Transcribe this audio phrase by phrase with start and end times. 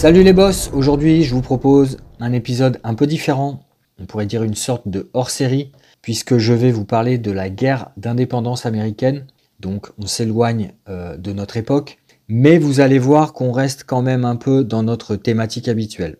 [0.00, 3.60] Salut les boss, aujourd'hui je vous propose un épisode un peu différent,
[4.00, 7.90] on pourrait dire une sorte de hors-série, puisque je vais vous parler de la guerre
[7.98, 9.26] d'indépendance américaine,
[9.60, 14.24] donc on s'éloigne euh, de notre époque, mais vous allez voir qu'on reste quand même
[14.24, 16.16] un peu dans notre thématique habituelle,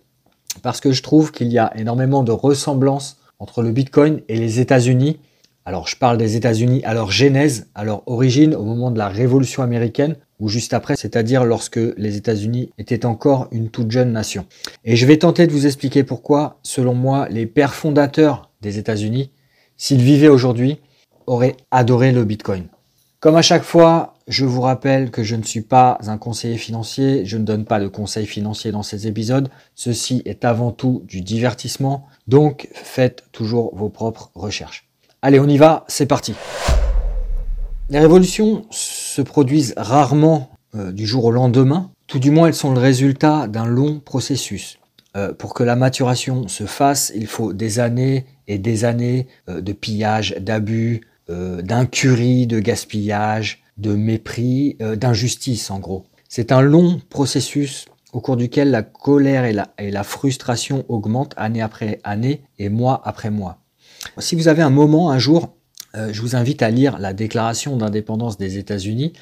[0.61, 4.61] parce que je trouve qu'il y a énormément de ressemblances entre le Bitcoin et les
[4.61, 5.21] États-Unis.
[5.65, 9.09] Alors je parle des États-Unis à leur genèse, à leur origine, au moment de la
[9.09, 14.47] Révolution américaine, ou juste après, c'est-à-dire lorsque les États-Unis étaient encore une toute jeune nation.
[14.85, 19.31] Et je vais tenter de vous expliquer pourquoi, selon moi, les pères fondateurs des États-Unis,
[19.77, 20.81] s'ils vivaient aujourd'hui,
[21.27, 22.67] auraient adoré le Bitcoin.
[23.21, 27.27] Comme à chaque fois, je vous rappelle que je ne suis pas un conseiller financier,
[27.27, 29.51] je ne donne pas de conseils financiers dans ces épisodes.
[29.75, 34.90] Ceci est avant tout du divertissement, donc faites toujours vos propres recherches.
[35.23, 36.35] Allez, on y va, c'est parti.
[37.91, 42.73] Les révolutions se produisent rarement euh, du jour au lendemain, tout du moins elles sont
[42.73, 44.79] le résultat d'un long processus.
[45.19, 49.61] Euh, pour que la maturation se fasse, il faut des années et des années euh,
[49.61, 56.05] de pillage, d'abus, d'incurie, de gaspillage, de mépris, d'injustice en gros.
[56.29, 61.35] C'est un long processus au cours duquel la colère et la, et la frustration augmentent
[61.37, 63.60] année après année et mois après mois.
[64.21, 65.55] Si vous avez un moment, un jour,
[65.97, 69.13] euh, je vous invite à lire la déclaration d'indépendance des États-Unis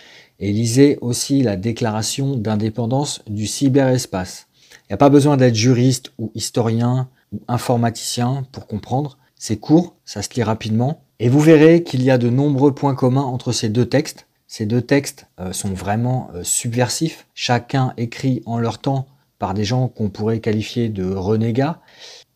[0.41, 4.47] et lisez aussi la déclaration d'indépendance du cyberespace.
[4.73, 9.19] Il n'y a pas besoin d'être juriste ou historien ou informaticien pour comprendre.
[9.37, 11.03] C'est court, ça se lit rapidement.
[11.21, 14.27] Et vous verrez qu'il y a de nombreux points communs entre ces deux textes.
[14.47, 19.07] Ces deux textes euh, sont vraiment euh, subversifs, chacun écrit en leur temps
[19.39, 21.81] par des gens qu'on pourrait qualifier de renégats.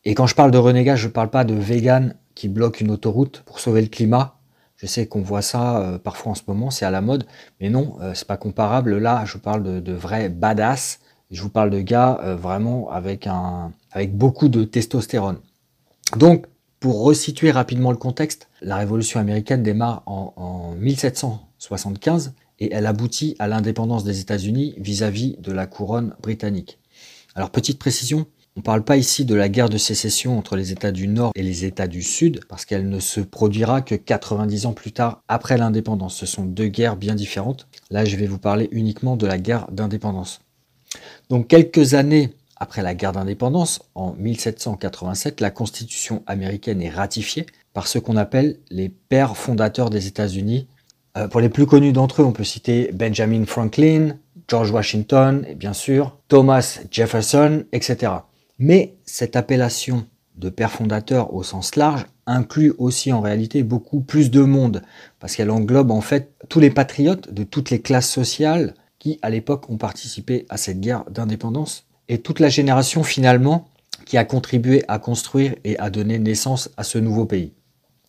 [0.05, 2.91] Et quand je parle de renégats, je ne parle pas de vegan qui bloque une
[2.91, 4.37] autoroute pour sauver le climat.
[4.77, 7.25] Je sais qu'on voit ça euh, parfois en ce moment, c'est à la mode,
[7.61, 8.99] mais non, euh, c'est pas comparable.
[8.99, 11.01] Là, je parle de, vrais badass.
[11.31, 15.39] Je vous parle de gars euh, vraiment avec un, avec beaucoup de testostérone.
[16.17, 16.47] Donc,
[16.81, 23.37] pour resituer rapidement le contexte, la Révolution américaine démarre en, en 1775 et elle aboutit
[23.39, 26.81] à l'indépendance des États-Unis vis-à-vis de la couronne britannique.
[27.35, 30.73] Alors, petite précision, on ne parle pas ici de la guerre de sécession entre les
[30.73, 34.67] États du Nord et les États du Sud, parce qu'elle ne se produira que 90
[34.67, 36.17] ans plus tard après l'indépendance.
[36.17, 37.67] Ce sont deux guerres bien différentes.
[37.91, 40.43] Là, je vais vous parler uniquement de la guerre d'indépendance.
[41.31, 47.87] Donc quelques années après la guerre d'indépendance, en 1787, la Constitution américaine est ratifiée par
[47.89, 50.67] ce qu'on appelle les pères fondateurs des États-Unis.
[51.17, 55.73] Euh, pour les plus connus d'entre eux, on peut citer Benjamin Franklin, George Washington bien
[55.73, 58.13] sûr Thomas Jefferson, etc.
[58.59, 64.31] Mais cette appellation de père fondateur au sens large inclut aussi en réalité beaucoup plus
[64.31, 64.83] de monde,
[65.19, 69.31] parce qu'elle englobe en fait tous les patriotes de toutes les classes sociales qui à
[69.31, 73.69] l'époque ont participé à cette guerre d'indépendance, et toute la génération finalement
[74.07, 77.53] qui a contribué à construire et à donner naissance à ce nouveau pays.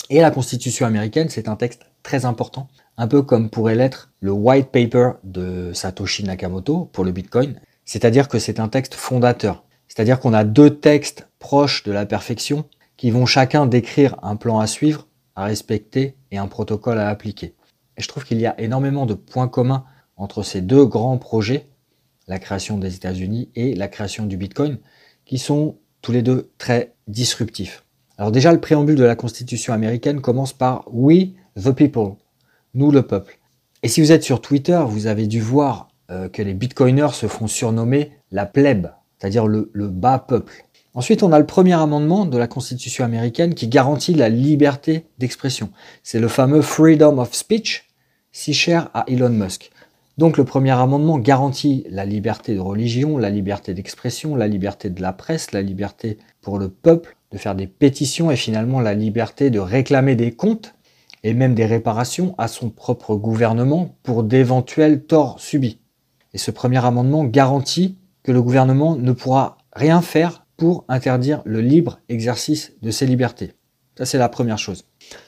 [0.10, 2.68] Et la Constitution américaine, c'est un texte très important,
[2.98, 8.28] un peu comme pourrait l'être le white paper de Satoshi Nakamoto pour le Bitcoin, c'est-à-dire
[8.28, 9.64] que c'est un texte fondateur.
[9.94, 12.66] C'est-à-dire qu'on a deux textes proches de la perfection
[12.98, 17.54] qui vont chacun décrire un plan à suivre, à respecter et un protocole à appliquer.
[17.96, 19.86] Et je trouve qu'il y a énormément de points communs
[20.18, 21.68] entre ces deux grands projets,
[22.28, 24.80] la création des États-Unis et la création du Bitcoin,
[25.26, 27.84] qui sont tous les deux très disruptifs.
[28.18, 32.16] Alors déjà, le préambule de la Constitution américaine commence par We the people,
[32.74, 33.38] nous le peuple.
[33.84, 37.28] Et si vous êtes sur Twitter, vous avez dû voir euh, que les Bitcoiners se
[37.28, 38.90] font surnommer la plèbe
[39.24, 40.66] c'est-à-dire le, bas peuple.
[40.94, 45.70] Ensuite, on a le premier amendement de la Constitution américaine qui garantit la liberté d'expression.
[46.04, 47.90] C'est le fameux Freedom of Speech,
[48.34, 49.72] si cher à Elon Musk.
[50.18, 55.02] Donc le premier amendement garantit la liberté de religion, la liberté d'expression, la liberté de
[55.02, 59.52] la presse, la liberté pour le peuple de faire des pétitions et finalement la liberté
[59.52, 60.76] de réclamer des comptes
[61.24, 65.80] et même des réparations à son propre gouvernement pour d'éventuels torts subis.
[66.34, 71.62] Et ce premier amendement garantit que le gouvernement ne pourra rien faire pour interdire le
[71.62, 73.54] libre exercice de ses libertés.
[73.98, 74.86] Ça, c'est la première chose.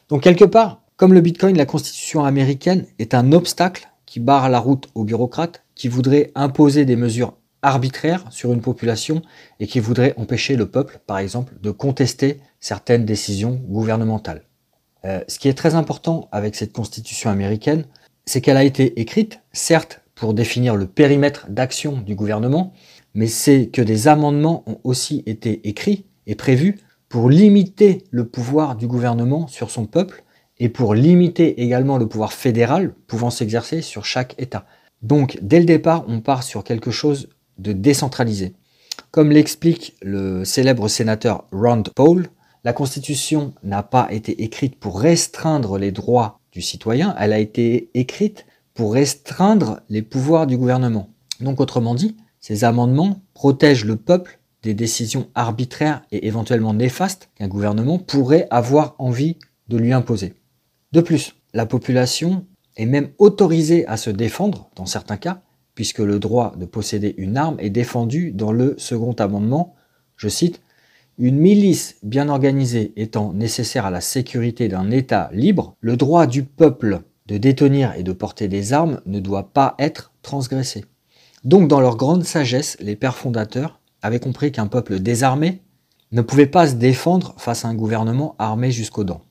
[0.10, 4.60] Donc, quelque part, comme le Bitcoin, la constitution américaine est un obstacle qui barre la
[4.60, 9.22] route aux bureaucrates qui voudraient imposer des mesures arbitraires sur une population
[9.60, 14.44] et qui voudraient empêcher le peuple, par exemple, de contester certaines décisions gouvernementales.
[15.04, 17.86] Euh, ce qui est très important avec cette constitution américaine,
[18.26, 22.74] c'est qu'elle a été écrite, certes, pour définir le périmètre d'action du gouvernement,
[23.14, 26.80] mais c'est que des amendements ont aussi été écrits et prévus
[27.10, 30.24] pour limiter le pouvoir du gouvernement sur son peuple
[30.58, 34.66] et pour limiter également le pouvoir fédéral pouvant s'exercer sur chaque État.
[35.02, 38.54] Donc dès le départ, on part sur quelque chose de décentralisé.
[39.12, 42.28] Comme l'explique le célèbre sénateur Rand Paul,
[42.64, 47.90] la Constitution n'a pas été écrite pour restreindre les droits du citoyen, elle a été
[47.94, 48.46] écrite
[48.76, 51.10] pour restreindre les pouvoirs du gouvernement.
[51.40, 57.48] Donc autrement dit, ces amendements protègent le peuple des décisions arbitraires et éventuellement néfastes qu'un
[57.48, 59.38] gouvernement pourrait avoir envie
[59.70, 60.34] de lui imposer.
[60.92, 62.46] De plus, la population
[62.76, 65.42] est même autorisée à se défendre dans certains cas,
[65.74, 69.76] puisque le droit de posséder une arme est défendu dans le second amendement,
[70.18, 70.62] je cite,
[71.18, 76.44] Une milice bien organisée étant nécessaire à la sécurité d'un État libre, le droit du
[76.44, 80.86] peuple de détenir et de porter des armes ne doit pas être transgressé.
[81.44, 85.62] Donc dans leur grande sagesse, les pères fondateurs avaient compris qu'un peuple désarmé
[86.12, 89.22] ne pouvait pas se défendre face à un gouvernement armé jusqu'aux dents.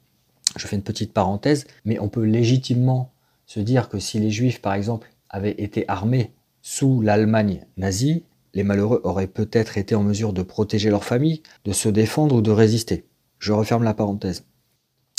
[0.57, 3.13] Je fais une petite parenthèse, mais on peut légitimement
[3.47, 6.33] se dire que si les juifs, par exemple, avaient été armés
[6.63, 8.25] sous l'Allemagne nazie,
[8.55, 12.41] les malheureux auraient peut-être été en mesure de protéger leur famille, de se défendre ou
[12.41, 13.05] de résister.
[13.39, 14.45] Je referme la parenthèse.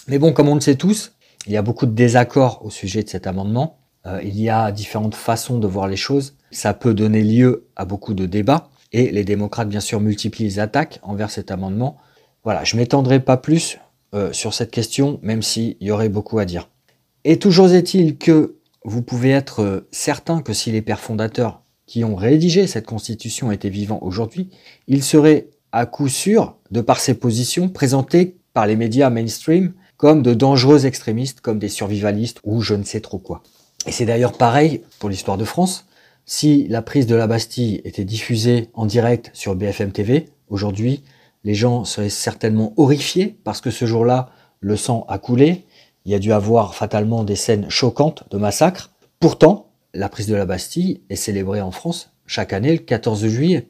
[0.07, 1.13] Mais bon, comme on le sait tous,
[1.45, 3.77] il y a beaucoup de désaccords au sujet de cet amendement.
[4.05, 6.35] Euh, il y a différentes façons de voir les choses.
[6.51, 8.69] Ça peut donner lieu à beaucoup de débats.
[8.91, 11.97] Et les démocrates, bien sûr, multiplient les attaques envers cet amendement.
[12.43, 13.79] Voilà, je m'étendrai pas plus
[14.13, 16.69] euh, sur cette question, même s'il y aurait beaucoup à dire.
[17.23, 22.03] Et toujours est-il que vous pouvez être euh, certain que si les pères fondateurs qui
[22.03, 24.49] ont rédigé cette constitution étaient vivants aujourd'hui,
[24.87, 30.21] ils seraient à coup sûr, de par ces positions, présentés par les médias mainstream comme
[30.21, 33.43] de dangereux extrémistes, comme des survivalistes ou je ne sais trop quoi.
[33.85, 35.85] Et c'est d'ailleurs pareil pour l'histoire de France.
[36.25, 41.03] Si la prise de la Bastille était diffusée en direct sur BFM TV, aujourd'hui,
[41.43, 45.65] les gens seraient certainement horrifiés parce que ce jour-là, le sang a coulé,
[46.05, 48.91] il y a dû avoir fatalement des scènes choquantes de massacre.
[49.19, 53.67] Pourtant, la prise de la Bastille est célébrée en France chaque année le 14 juillet.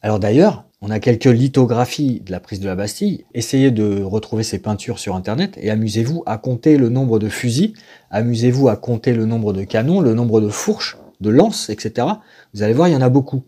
[0.00, 3.24] Alors d'ailleurs, on a quelques lithographies de la prise de la Bastille.
[3.34, 7.74] Essayez de retrouver ces peintures sur Internet et amusez-vous à compter le nombre de fusils,
[8.10, 12.06] amusez-vous à compter le nombre de canons, le nombre de fourches, de lances, etc.
[12.54, 13.42] Vous allez voir, il y en a beaucoup.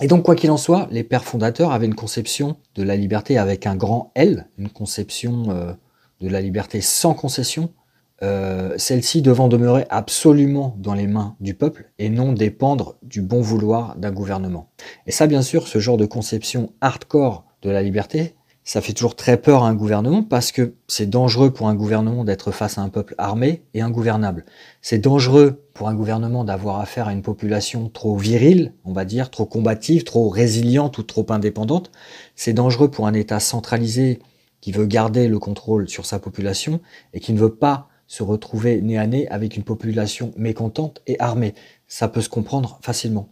[0.00, 3.38] Et donc, quoi qu'il en soit, les pères fondateurs avaient une conception de la liberté
[3.38, 5.72] avec un grand L, une conception euh,
[6.20, 7.72] de la liberté sans concession,
[8.22, 13.40] euh, celle-ci devant demeurer absolument dans les mains du peuple et non dépendre du bon
[13.40, 14.70] vouloir d'un gouvernement.
[15.06, 18.34] Et ça, bien sûr, ce genre de conception hardcore de la liberté,
[18.64, 22.22] ça fait toujours très peur à un gouvernement parce que c'est dangereux pour un gouvernement
[22.22, 24.44] d'être face à un peuple armé et ingouvernable.
[24.82, 29.30] C'est dangereux pour un gouvernement d'avoir affaire à une population trop virile, on va dire,
[29.30, 31.90] trop combative, trop résiliente ou trop indépendante.
[32.36, 34.20] C'est dangereux pour un État centralisé
[34.60, 36.80] qui veut garder le contrôle sur sa population
[37.14, 41.18] et qui ne veut pas se retrouver nez à nez avec une population mécontente et
[41.18, 41.54] armée.
[41.88, 43.30] Ça peut se comprendre facilement.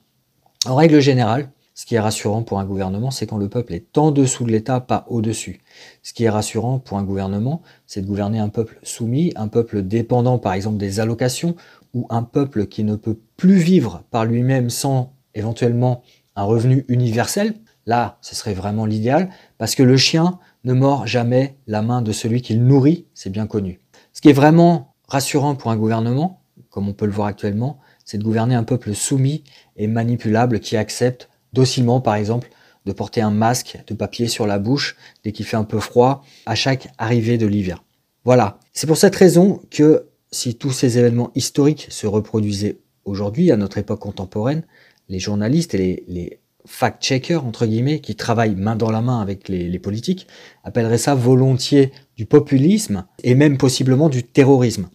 [0.65, 3.99] En règle générale, ce qui est rassurant pour un gouvernement, c'est quand le peuple est
[3.99, 5.61] en dessous de l'État, pas au-dessus.
[6.03, 9.83] Ce qui est rassurant pour un gouvernement, c'est de gouverner un peuple soumis, un peuple
[9.83, 11.57] dépendant par exemple des allocations,
[11.93, 16.01] ou un peuple qui ne peut plus vivre par lui-même sans éventuellement
[16.37, 17.53] un revenu universel.
[17.85, 19.29] Là, ce serait vraiment l'idéal,
[19.59, 23.47] parce que le chien ne mord jamais la main de celui qu'il nourrit, c'est bien
[23.47, 23.79] connu.
[24.21, 28.19] Ce qui est vraiment rassurant pour un gouvernement, comme on peut le voir actuellement, c'est
[28.19, 29.45] de gouverner un peuple soumis
[29.79, 32.51] et manipulable qui accepte docilement, par exemple,
[32.85, 36.23] de porter un masque de papier sur la bouche dès qu'il fait un peu froid
[36.45, 37.83] à chaque arrivée de l'hiver.
[38.27, 38.59] Voilà.
[38.75, 43.79] C'est pour cette raison que si tous ces événements historiques se reproduisaient aujourd'hui, à notre
[43.79, 44.65] époque contemporaine,
[45.09, 49.79] les journalistes et les, fact-checkers, entre guillemets, qui travaillent main dans la main avec les,
[49.79, 50.27] politiques,
[50.65, 54.89] appelleraient ça volontiers du populisme et même possiblement du terrorisme.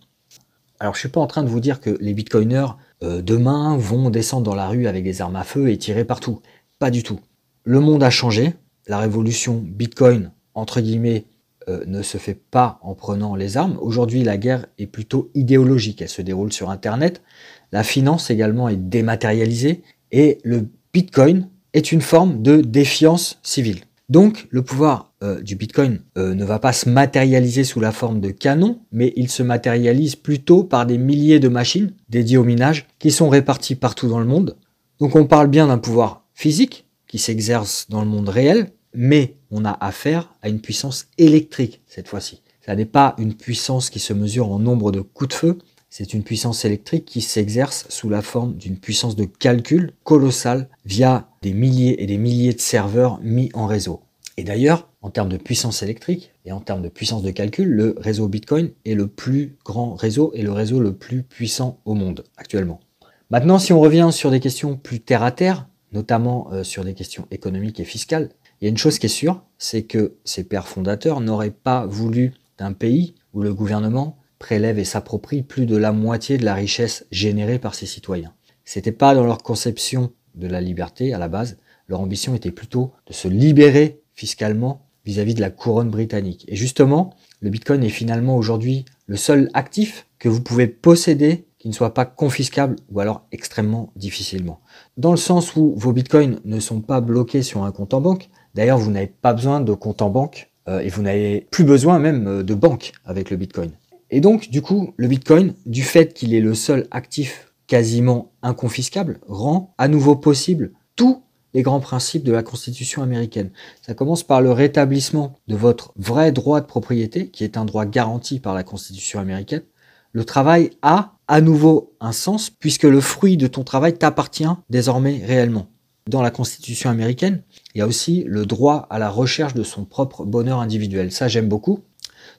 [0.79, 2.67] Alors je suis pas en train de vous dire que les bitcoiners
[3.01, 6.41] euh, demain vont descendre dans la rue avec des armes à feu et tirer partout.
[6.79, 7.19] Pas du tout.
[7.63, 8.53] Le monde a changé.
[8.87, 11.25] La révolution bitcoin, entre guillemets,
[11.67, 13.79] euh, ne se fait pas en prenant les armes.
[13.81, 16.01] Aujourd'hui, la guerre est plutôt idéologique.
[16.03, 17.23] Elle se déroule sur Internet.
[17.71, 19.81] La finance également est dématérialisée.
[20.11, 23.81] Et le bitcoin est une forme de défiance civile.
[24.07, 28.21] Donc le pouvoir euh, du Bitcoin euh, ne va pas se matérialiser sous la forme
[28.21, 32.87] de canons, mais il se matérialise plutôt par des milliers de machines dédiées au minage
[32.97, 34.55] qui sont réparties partout dans le monde.
[34.99, 39.65] Donc on parle bien d'un pouvoir physique qui s'exerce dans le monde réel, mais on
[39.65, 42.41] a affaire à une puissance électrique cette fois-ci.
[42.65, 45.57] Ça n'est pas une puissance qui se mesure en nombre de coups de feu,
[45.97, 51.29] c'est une puissance électrique qui s'exerce sous la forme d'une puissance de calcul colossale via
[51.41, 54.01] des milliers et des milliers de serveurs mis en réseau.
[54.35, 57.95] Et d'ailleurs, en termes de puissance électrique et en termes de puissance de calcul, le
[57.97, 62.25] réseau Bitcoin est le plus grand réseau et le réseau le plus puissant au monde
[62.35, 62.81] actuellement.
[63.29, 66.93] Maintenant, si on revient sur des questions plus terre à terre, notamment euh, sur des
[66.93, 68.31] questions économiques et fiscales.
[68.59, 71.85] Il y a une chose qui est sûre, c'est que ces pères fondateurs n'auraient pas
[71.85, 76.53] voulu d'un pays où le gouvernement prélève et s'approprie plus de la moitié de la
[76.53, 78.33] richesse générée par ses citoyens.
[78.63, 82.91] C'était pas dans leur conception de la liberté à la base, leur ambition était plutôt
[83.07, 86.45] de se libérer fiscalement vis-à-vis de la couronne britannique.
[86.47, 91.69] Et justement, le Bitcoin est finalement aujourd'hui le seul actif que vous pouvez posséder qui
[91.69, 94.59] ne soit pas confiscable ou alors extrêmement difficilement.
[94.97, 98.29] Dans le sens où vos bitcoins ne sont pas bloqués sur un compte en banque,
[98.53, 101.97] d'ailleurs vous n'avez pas besoin de compte en banque euh, et vous n'avez plus besoin
[101.97, 103.71] même euh, de banque avec le bitcoin.
[104.09, 109.19] Et donc du coup le bitcoin, du fait qu'il est le seul actif quasiment inconfiscable,
[109.27, 111.23] rend à nouveau possible tous
[111.55, 113.49] les grands principes de la Constitution américaine.
[113.81, 117.85] Ça commence par le rétablissement de votre vrai droit de propriété, qui est un droit
[117.85, 119.63] garanti par la Constitution américaine.
[120.11, 125.21] Le travail a à nouveau un sens, puisque le fruit de ton travail t'appartient désormais
[125.25, 125.67] réellement.
[126.07, 127.41] Dans la Constitution américaine,
[127.73, 131.11] il y a aussi le droit à la recherche de son propre bonheur individuel.
[131.11, 131.79] Ça, j'aime beaucoup.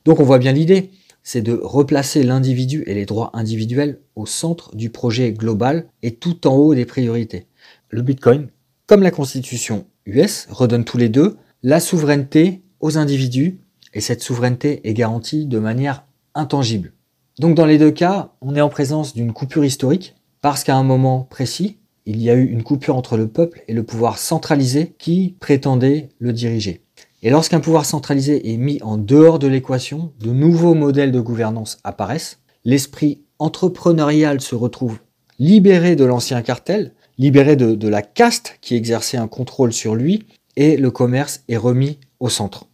[0.05, 0.91] Donc on voit bien l'idée
[1.27, 6.47] c'est de replacer l'individu et les droits individuels au centre du projet global et tout
[6.47, 7.49] en haut des priorités.
[7.91, 8.47] Le Bitcoin,
[8.87, 13.59] comme la Constitution US, redonne tous les deux la souveraineté aux individus
[13.93, 16.05] et cette souveraineté est garantie de manière
[16.37, 16.93] intangible.
[17.41, 20.85] Donc dans les deux cas, on est en présence d'une coupure historique parce qu'à un
[20.85, 24.95] moment précis, il y a eu une coupure entre le peuple et le pouvoir centralisé
[24.97, 26.86] qui prétendait le diriger.
[27.27, 31.79] Et lorsqu'un pouvoir centralisé est mis en dehors de l'équation, de nouveaux modèles de gouvernance
[31.83, 35.01] apparaissent, l'esprit entrepreneurial se retrouve
[35.41, 40.77] libéré de l'ancien cartel, libéré de, la caste qui exerçait un contrôle sur lui, et
[40.77, 42.69] le commerce est remis au centre.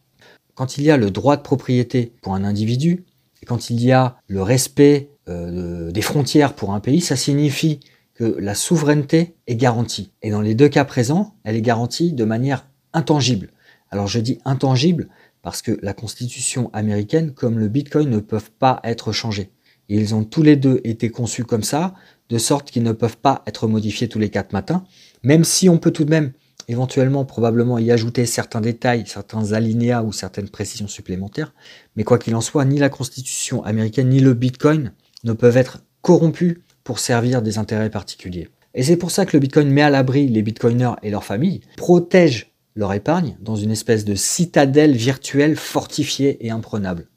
[0.55, 3.07] Quand il y a le droit de propriété pour un individu,
[3.43, 7.81] et quand il y a le respect euh, des frontières pour un pays, ça signifie
[8.13, 10.13] que la souveraineté est garantie.
[10.21, 13.49] Et dans les deux cas présents, elle est garantie de manière intangible.
[13.93, 15.09] Alors je dis intangible
[15.43, 19.51] parce que la constitution américaine comme le Bitcoin ne peuvent pas être changés.
[19.89, 21.95] ils ont tous les deux été conçus comme ça,
[22.31, 24.85] de sorte qu'ils ne peuvent pas être modifiés tous les quatre matins,
[25.23, 26.33] même si on peut tout de même
[26.69, 31.53] éventuellement probablement y ajouter certains détails, certains alinéas ou certaines précisions supplémentaires.
[31.95, 34.93] Mais quoi qu'il en soit, ni la constitution américaine ni le Bitcoin
[35.25, 38.49] ne peuvent être corrompus pour servir des intérêts particuliers.
[38.75, 41.61] Et c'est pour ça que le Bitcoin met à l'abri les Bitcoiners et leurs familles,
[41.77, 47.09] protège leur épargne dans une espèce de citadelle virtuelle fortifiée et imprenable.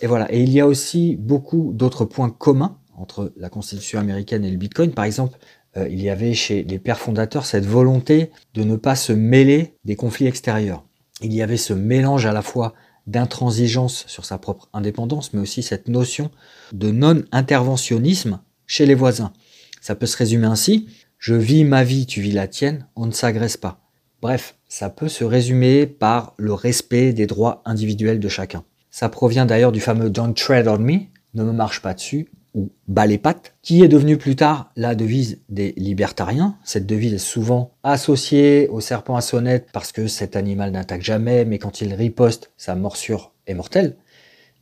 [0.00, 0.32] Et voilà.
[0.32, 4.56] Et il y a aussi beaucoup d'autres points communs entre la Constitution américaine et le
[4.56, 4.92] Bitcoin.
[4.92, 5.38] Par exemple,
[5.76, 9.74] euh, il y avait chez les pères fondateurs cette volonté de ne pas se mêler
[9.84, 10.84] des conflits extérieurs.
[11.22, 12.74] Il y avait ce mélange à la fois
[13.06, 16.30] d'intransigeance sur sa propre indépendance, mais aussi cette notion
[16.72, 19.32] de non-interventionnisme chez les voisins.
[19.80, 20.88] Ça peut se résumer ainsi,
[21.18, 23.81] je vis ma vie, tu vis la tienne, on ne s'agresse pas.
[24.22, 28.62] Bref, ça peut se résumer par le respect des droits individuels de chacun.
[28.88, 31.00] Ça provient d'ailleurs du fameux Don't Tread on Me,
[31.34, 34.94] ne me marche pas dessus, ou bas les pattes, qui est devenu plus tard la
[34.94, 36.56] devise des libertariens.
[36.62, 41.44] Cette devise est souvent associée au serpent à sonnette parce que cet animal n'attaque jamais,
[41.44, 43.96] mais quand il riposte, sa morsure est mortelle.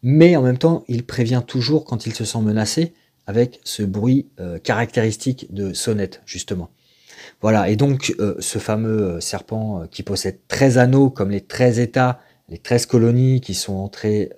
[0.02, 2.94] Mais en même temps, il prévient toujours quand il se sent menacé
[3.26, 6.70] avec ce bruit euh, caractéristique de sonnette, justement.
[7.42, 11.40] Voilà, et donc euh, ce fameux euh, serpent euh, qui possède 13 anneaux, comme les
[11.40, 12.20] 13 États,
[12.50, 14.32] les 13 colonies qui sont entrées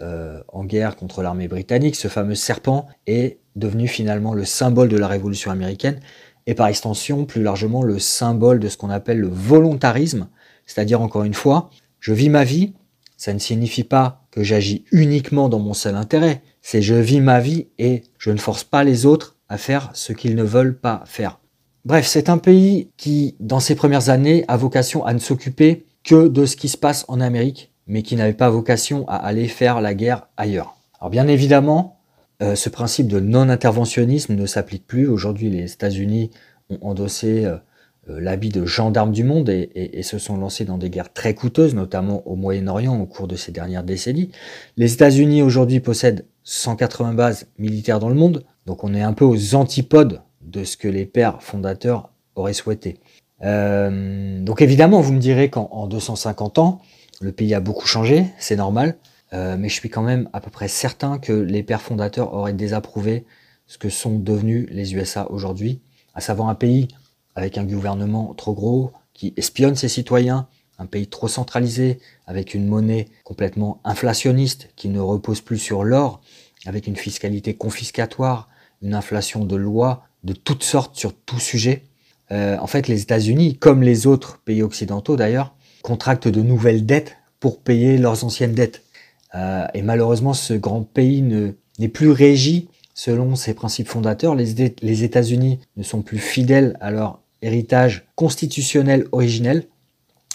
[0.48, 5.08] en guerre contre l'armée britannique, ce fameux serpent est devenu finalement le symbole de la
[5.08, 5.98] révolution américaine,
[6.46, 10.28] et par extension, plus largement, le symbole de ce qu'on appelle le volontarisme,
[10.66, 12.74] c'est-à-dire encore une fois, je vis ma vie,
[13.16, 17.40] ça ne signifie pas que j'agis uniquement dans mon seul intérêt, c'est je vis ma
[17.40, 21.02] vie et je ne force pas les autres à faire ce qu'ils ne veulent pas
[21.06, 21.38] faire.
[21.84, 26.28] Bref, c'est un pays qui, dans ses premières années, a vocation à ne s'occuper que
[26.28, 29.80] de ce qui se passe en Amérique, mais qui n'avait pas vocation à aller faire
[29.80, 30.76] la guerre ailleurs.
[31.00, 31.98] Alors bien évidemment,
[32.40, 35.08] euh, ce principe de non-interventionnisme ne s'applique plus.
[35.08, 36.30] Aujourd'hui, les États-Unis
[36.70, 37.56] ont endossé euh,
[38.08, 41.74] euh, l'habit de gendarme du monde et, se sont lancés dans des guerres très coûteuses,
[41.74, 44.30] notamment au Moyen-Orient au cours de ces dernières décennies.
[44.76, 49.24] Les États-Unis aujourd'hui possèdent 180 bases militaires dans le monde, donc on est un peu
[49.24, 50.20] aux antipodes
[50.52, 52.98] de ce que les pères fondateurs auraient souhaité.
[53.42, 56.80] Euh, donc évidemment, vous me direz qu'en 250 ans,
[57.20, 58.96] le pays a beaucoup changé, c'est normal,
[59.32, 62.52] euh, mais je suis quand même à peu près certain que les pères fondateurs auraient
[62.52, 63.24] désapprouvé
[63.66, 65.80] ce que sont devenus les USA aujourd'hui,
[66.14, 66.88] à savoir un pays
[67.34, 70.46] avec un gouvernement trop gros, qui espionne ses citoyens,
[70.78, 76.20] un pays trop centralisé, avec une monnaie complètement inflationniste, qui ne repose plus sur l'or,
[76.66, 78.48] avec une fiscalité confiscatoire,
[78.82, 81.82] une inflation de lois de toutes sortes sur tout sujet.
[82.30, 87.16] euh, en fait, les États-Unis, comme les autres pays occidentaux d'ailleurs, contractent de nouvelles dettes
[87.40, 88.82] pour payer leurs anciennes dettes.
[89.34, 91.22] Euh, et malheureusement, ce grand pays
[91.78, 94.34] n'est plus régi selon ses principes fondateurs.
[94.34, 99.66] Les, les États-Unis ne sont plus fidèles à leur héritage constitutionnel originel,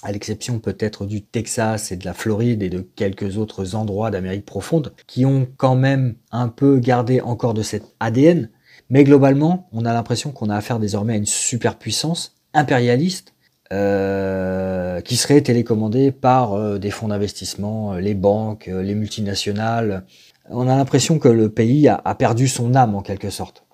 [0.04, 4.46] à l'exception peut-être du Texas et de la Floride et de quelques autres endroits d'Amérique
[4.46, 8.50] profonde, qui ont quand même un peu gardé encore de cet ADN.
[8.90, 13.34] Mais globalement, on a l'impression qu'on a affaire désormais à une superpuissance impérialiste
[13.74, 20.06] euh, qui serait télécommandée par euh, des fonds d'investissement, euh, les banques, les multinationales.
[20.50, 23.66] On a l'impression que le pays a, a, perdu son âme en quelque sorte.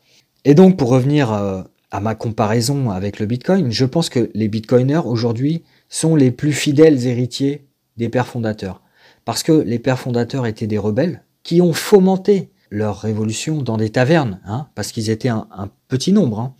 [0.45, 5.05] Et donc pour revenir à ma comparaison avec le Bitcoin, je pense que les Bitcoiners
[5.05, 8.81] aujourd'hui sont les plus fidèles héritiers des pères fondateurs.
[9.25, 13.91] Parce que les pères fondateurs étaient des rebelles qui ont fomenté leur révolution dans des
[13.91, 16.39] tavernes, hein, parce qu'ils étaient un, petit nombre.
[16.39, 16.55] Hein.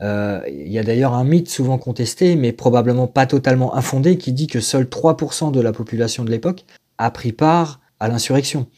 [0.00, 4.32] Euh, il y a d'ailleurs un mythe souvent contesté, mais probablement pas totalement infondé, qui
[4.32, 6.64] dit que seuls 3% de la population de l'époque
[6.96, 8.68] a pris part à l'insurrection,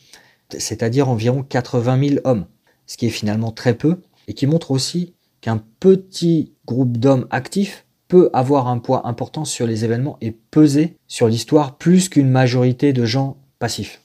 [0.56, 2.46] c'est-à-dire environ 80 000 hommes,
[2.86, 7.84] ce qui est finalement très peu, et qui montre aussi qu'un petit groupe d'hommes actifs
[8.08, 12.94] peut avoir un poids important sur les événements et peser sur l'histoire plus qu'une majorité
[12.94, 14.00] de gens passifs.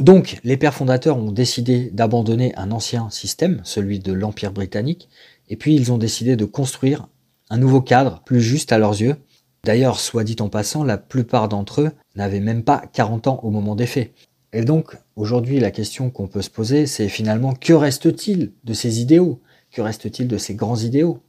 [0.00, 5.08] Donc, les pères fondateurs ont décidé d'abandonner un ancien système, celui de l'Empire britannique,
[5.48, 7.08] et puis ils ont décidé de construire
[7.48, 9.16] un nouveau cadre plus juste à leurs yeux.
[9.64, 13.50] D'ailleurs, soit dit en passant, la plupart d'entre eux n'avaient même pas 40 ans au
[13.50, 14.12] moment des faits.
[14.52, 19.00] Et donc, aujourd'hui, la question qu'on peut se poser, c'est finalement que reste-t-il de ces
[19.00, 19.40] idéaux?
[19.70, 21.20] Que reste-t-il de ces grands idéaux?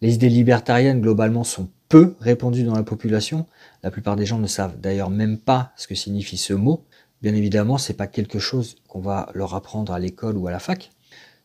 [0.00, 3.46] Les idées libertariennes, globalement, sont peu répandues dans la population.
[3.82, 6.84] La plupart des gens ne savent d'ailleurs même pas ce que signifie ce mot.
[7.24, 10.58] Bien évidemment, c'est pas quelque chose qu'on va leur apprendre à l'école ou à la
[10.58, 10.90] fac.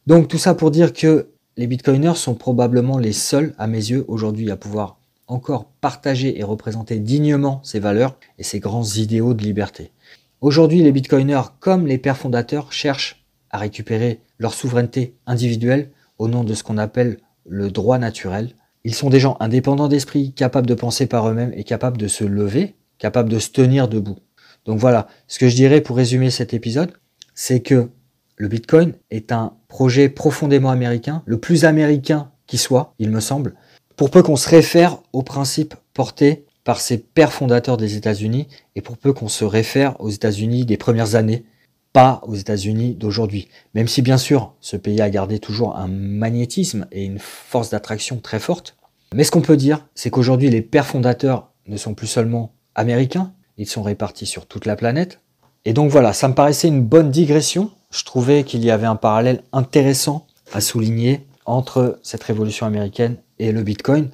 [0.08, 4.04] Donc tout ça pour dire que les bitcoiners sont probablement les seuls, à mes yeux,
[4.10, 9.42] aujourd'hui à pouvoir encore partager et représenter dignement ces valeurs et ces grands idéaux de
[9.42, 9.94] liberté.
[10.42, 16.44] Aujourd'hui, les bitcoiners, comme les pères fondateurs, cherchent à récupérer leur souveraineté individuelle au nom
[16.44, 18.50] de ce qu'on appelle le droit naturel.
[18.84, 22.26] Ils sont des gens indépendants d'esprit, capables de penser par eux-mêmes et capables de se
[22.26, 24.18] lever, capables de se tenir debout.
[24.70, 26.92] Donc voilà, ce que je dirais pour résumer cet épisode,
[27.34, 27.90] c'est que
[28.36, 33.56] le Bitcoin est un projet profondément américain, le plus américain qui soit, il me semble,
[33.96, 38.82] pour peu qu'on se réfère aux principes portés par ses pères fondateurs des États-Unis et
[38.82, 41.46] pour peu qu'on se réfère aux États-Unis des premières années,
[41.92, 43.48] pas aux États-Unis d'aujourd'hui.
[43.74, 48.18] Même si bien sûr ce pays a gardé toujours un magnétisme et une force d'attraction
[48.18, 48.78] très forte.
[49.16, 53.34] Mais ce qu'on peut dire, c'est qu'aujourd'hui les pères fondateurs ne sont plus seulement américains,
[53.60, 55.20] ils sont répartis sur toute la planète.
[55.66, 57.70] Et donc voilà, ça me paraissait une bonne digression.
[57.92, 63.52] Je trouvais qu'il y avait un parallèle intéressant à souligner entre cette révolution américaine et
[63.52, 64.10] le Bitcoin.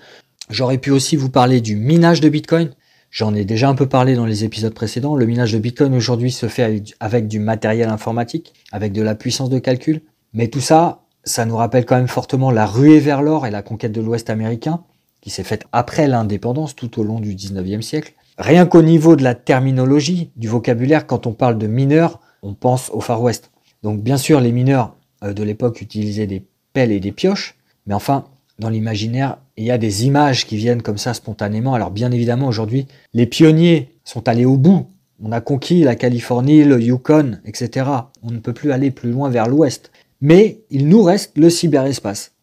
[0.50, 2.72] J'aurais pu aussi vous parler du minage de Bitcoin.
[3.12, 5.16] J'en ai déjà un peu parlé dans les épisodes précédents.
[5.16, 9.50] Le minage de Bitcoin aujourd'hui se fait avec du matériel informatique, avec de la puissance
[9.50, 10.02] de calcul.
[10.34, 13.62] Mais tout ça, ça nous rappelle quand même fortement la ruée vers l'or et la
[13.62, 14.84] conquête de l'Ouest américain,
[15.22, 18.14] qui s'est faite après l'indépendance tout au long du 19e siècle.
[18.38, 22.90] Rien qu'au niveau de la terminologie, du vocabulaire, quand on parle de mineurs, on pense
[22.92, 23.52] au Far West.
[23.82, 26.44] Donc bien sûr, les mineurs euh, de l'époque utilisaient des
[26.74, 27.56] pelles et des pioches,
[27.88, 28.26] mais enfin,
[28.60, 31.74] dans l'imaginaire, il y a des images qui viennent comme ça spontanément.
[31.74, 34.88] Alors bien évidemment, aujourd'hui, les pionniers sont allés au bout.
[35.24, 37.90] On a conquis la Californie, le Yukon, etc.
[38.22, 39.92] On ne peut plus aller plus loin vers l'ouest.
[40.20, 42.34] Mais il nous reste le cyberespace.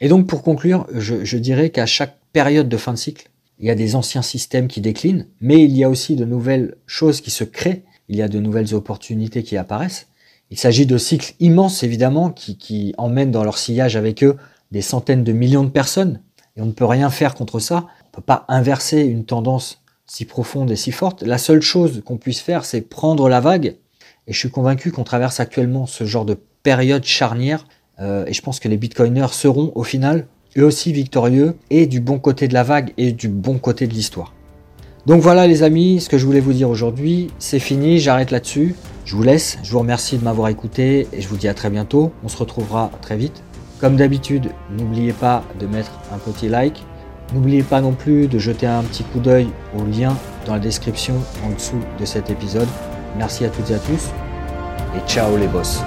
[0.00, 3.28] Et donc pour conclure, je, je dirais qu'à chaque période de fin de cycle,
[3.62, 6.74] il y a des anciens systèmes qui déclinent, mais il y a aussi de nouvelles
[6.84, 10.08] choses qui se créent, il y a de nouvelles opportunités qui apparaissent.
[10.50, 14.36] Il s'agit de cycles immenses, évidemment, qui, emmènent dans leur sillage avec eux
[14.72, 16.20] des centaines de millions de personnes,
[16.56, 17.86] et on ne peut rien faire contre ça.
[17.86, 21.22] On ne peut pas inverser une tendance si profonde et si forte.
[21.22, 23.76] La seule chose qu'on puisse faire, c'est prendre la vague,
[24.26, 27.64] et je suis convaincu qu'on traverse actuellement ce genre de période charnière,
[28.00, 30.26] euh, et je pense que les bitcoiners seront au final
[30.58, 33.94] eux aussi victorieux, et du bon côté de la vague et du bon côté de
[33.94, 34.32] l'histoire.
[35.06, 38.76] Donc voilà les amis, ce que je voulais vous dire aujourd'hui, c'est fini, j'arrête là-dessus.
[39.04, 41.70] Je vous laisse, je vous remercie de m'avoir écouté et je vous dis à très
[41.70, 42.12] bientôt.
[42.22, 43.42] On se retrouvera très vite.
[43.80, 46.84] Comme d'habitude, n'oubliez pas de mettre un petit like.
[47.34, 51.14] N'oubliez pas non plus de jeter un petit coup d'œil au lien dans la description
[51.44, 52.68] en dessous de cet épisode.
[53.18, 54.10] Merci à toutes et à tous
[54.96, 55.82] et ciao les boss.